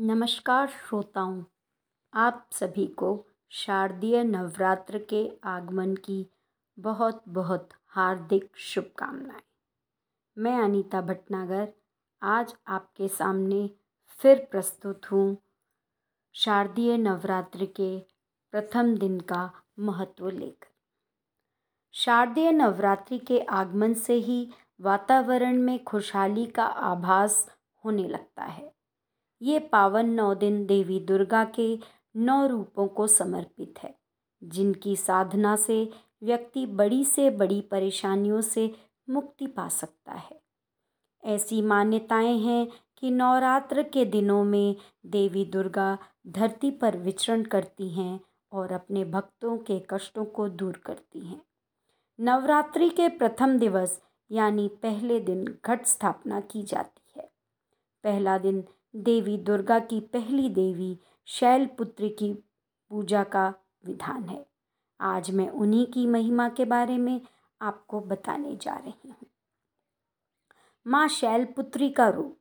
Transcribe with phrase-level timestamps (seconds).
[0.00, 1.44] नमस्कार श्रोताओं,
[2.14, 6.26] आप सभी को शारदीय नवरात्र के आगमन की
[6.78, 9.42] बहुत बहुत हार्दिक शुभकामनाएँ।
[10.36, 11.68] मैं अनीता भटनागर,
[12.22, 13.70] आज आपके सामने
[14.08, 15.36] फिर प्रस्तुत हूँ
[16.34, 17.98] शारदीय नवरात्र के
[18.52, 20.72] प्रथम दिन का महत्व लेकर।
[21.94, 24.48] शारदीय नवरात्रि के आगमन से ही
[24.80, 27.48] वातावरण में खुशहाली का आभास
[27.84, 28.77] होने लगता है।
[29.42, 31.78] ये पावन नौ दिन देवी दुर्गा के
[32.16, 33.94] नौ रूपों को समर्पित है,
[34.44, 35.92] जिनकी साधना से
[36.22, 38.74] व्यक्ति बड़ी से बड़ी परेशानियों से
[39.10, 40.40] मुक्ति पा सकता है।
[41.24, 48.20] ऐसी मान्यताएँ हैं कि नवरात्र के दिनों में देवी दुर्गा धरती पर विचरण करती हैं
[48.52, 51.42] और अपने भक्तों के कष्टों को दूर करती हैं।
[52.20, 54.00] नवरात्रि के प्रथम दिवस
[54.30, 57.30] यानी पहले दिन घट स्थापना की जाती है।
[58.04, 58.64] पहला दिन
[58.94, 62.32] देवी दुर्गा की पहली देवी शैलपुत्री की
[62.90, 64.46] पूजा का विधान है।
[65.00, 67.20] आज मैं उन्हीं की महिमा के बारे में
[67.60, 69.26] आपको बताने जा रही हूँ।
[70.86, 72.36] माँ शैलपुत्री का रूप।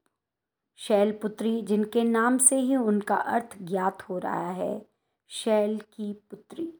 [0.75, 4.85] शैलपुत्री जिनके नाम से ही उनका अर्थ ज्ञात हो रहा है,
[5.27, 6.73] शैल की पुत्री।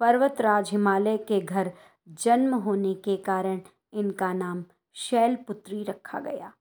[0.00, 1.72] पर्वतराज हिमालय के घर
[2.08, 3.60] जन्म होने के कारण
[3.94, 6.52] इनका नाम शैलपुत्री रखा गया।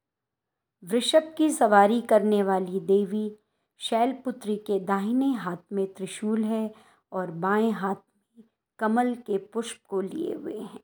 [0.83, 3.37] वृषभ की सवारी करने वाली देवी
[3.79, 6.73] शैलपुत्री के दाहिने हाथ में त्रिशूल है
[7.11, 8.43] और बाएँ हाथ में
[8.79, 10.79] कमल के पुष्प को लिए हुए हैं।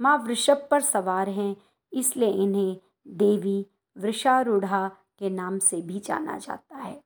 [0.00, 1.56] माँ वृषभ पर सवार हैं,
[1.92, 2.76] इसलिए इन्हें
[3.08, 3.66] देवी
[3.96, 7.00] वृषारूढ़ा के नाम से भी जाना जाता है।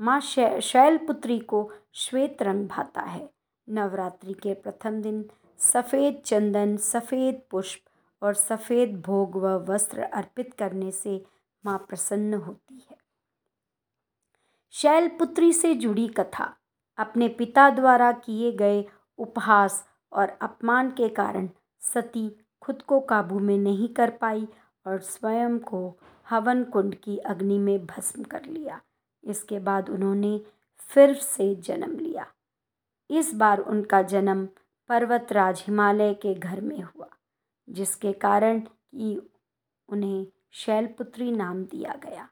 [0.00, 3.30] माँ शै, शैलपुत्री को श्वेत रंग भाता है।
[3.68, 5.24] नवरात्रि के प्रथम दिन
[5.58, 7.80] सफ़ेद चंदन, सफ़ेद पुष्प
[8.22, 11.24] और सफ़ेद भोग व वस्त्र अर्पित करने से
[11.64, 12.96] माँ प्रसन्न होती है।
[14.74, 16.54] शैलपुत्री से जुड़ी कथा
[16.98, 18.84] अपने पिता द्वारा किए गए
[19.18, 21.48] उपहास और अपमान के कारण
[21.82, 22.28] सती
[22.60, 24.48] खुद को काबू में नहीं कर पाई
[24.86, 25.98] और स्वयं को
[26.30, 28.80] हवन कुंड की अग्नि में भस्म कर लिया।
[29.24, 30.38] इसके बाद उन्होंने
[30.90, 32.26] फिर से जन्म लिया।
[33.10, 34.46] इस बार उनका जन्म
[34.88, 37.08] पर्वतराज हिमालय के घर में हुआ,
[37.68, 39.30] जिसके कारण कि
[39.88, 42.28] उन्हें शैलपुत्री नाम दिया गया।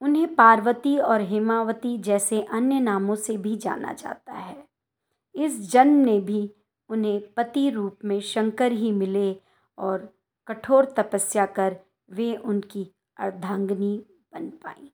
[0.00, 4.68] उन्हें पार्वती और हेमावती जैसे अन्य नामों से भी जाना जाता है।
[5.34, 6.54] इस जन्म ने भी
[6.88, 9.36] उन्हें पति रूप में शंकर ही मिले
[9.78, 10.14] और
[10.46, 11.76] कठोर तपस्या कर
[12.10, 14.92] वे उनकी अर्धांगिनी बन पाई।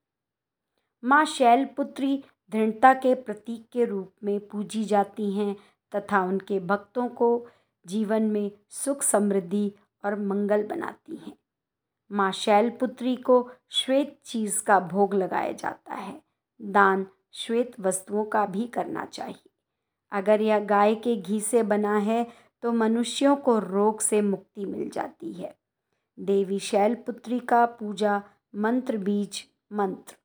[1.05, 5.57] माँ शैलपुत्री दृढ़ता के प्रतीक के रूप में पूजी जाती हैं
[5.97, 7.47] तथा उनके भक्तों को
[7.87, 9.73] जीवन में सुख समृद्धि
[10.05, 11.37] और मंगल बनाती हैं।
[12.15, 16.23] माँ शैलपुत्री को श्वेत चीज़ का भोग लगाया जाता है।
[16.63, 19.51] दान श्वेत वस्तुओं का भी करना चाहिए।
[20.13, 22.27] अगर यह गाय के घी से बना है
[22.63, 25.57] तो मनुष्यों को रोग से मुक्ति मिल जाती है।
[26.21, 28.23] देवी शैलपुत्री का पूजा
[28.55, 30.17] मंत्र बीज मंत्र।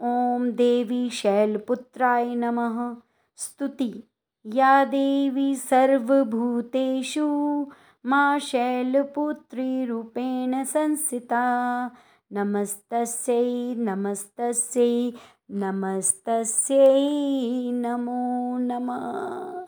[0.00, 2.96] ओम देवी शैलपुत्राय नमः।
[3.36, 4.04] स्तुति।
[4.46, 7.26] या देवी सर्वभूतेषु।
[8.06, 11.42] मा शैलपुत्रीरूपेण संस्थिता
[12.32, 15.12] नमस्तस्यै नमस्तस्यै
[15.62, 17.02] नमस्तस्यै
[17.82, 19.61] नमो नमः।